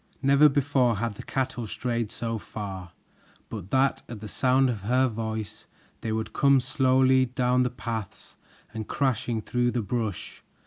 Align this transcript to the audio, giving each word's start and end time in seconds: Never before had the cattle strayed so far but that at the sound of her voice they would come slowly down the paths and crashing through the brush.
Never 0.23 0.49
before 0.49 0.95
had 0.97 1.13
the 1.13 1.21
cattle 1.21 1.67
strayed 1.67 2.11
so 2.11 2.39
far 2.39 2.93
but 3.49 3.69
that 3.69 4.01
at 4.09 4.19
the 4.19 4.27
sound 4.27 4.67
of 4.67 4.81
her 4.81 5.07
voice 5.07 5.67
they 6.01 6.11
would 6.11 6.33
come 6.33 6.59
slowly 6.59 7.27
down 7.27 7.61
the 7.61 7.69
paths 7.69 8.35
and 8.73 8.87
crashing 8.87 9.43
through 9.43 9.69
the 9.69 9.83
brush. 9.83 10.41